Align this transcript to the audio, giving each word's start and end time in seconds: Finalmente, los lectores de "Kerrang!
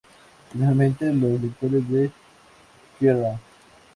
Finalmente, 0.51 1.13
los 1.13 1.39
lectores 1.39 1.87
de 1.87 2.09
"Kerrang! 2.99 3.37